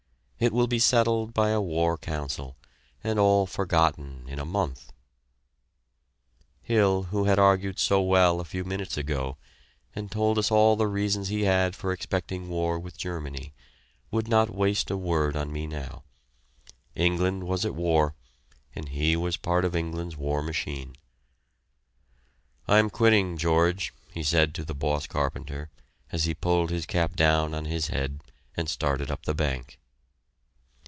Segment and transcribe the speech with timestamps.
[0.43, 2.57] It will be settled by a war council
[3.03, 4.91] and all forgotten in a month."
[6.63, 9.37] Hill, who had argued so well a few minutes ago
[9.95, 13.53] and told us all the reasons he had for expecting war with Germany,
[14.09, 16.01] would not waste a word on me now.
[16.95, 18.15] England was at war
[18.73, 20.97] and he was part of England's war machine.
[22.67, 25.69] "I am quitting, George," he said to the boss carpenter,
[26.11, 28.21] as he pulled his cap down on his head
[28.57, 29.77] and started up the bank.